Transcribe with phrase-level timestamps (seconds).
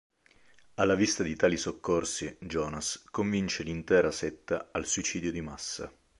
[0.77, 5.93] Alla vista di tali soccorsi, Jonas, convince l'intera setta al suicidio di massa.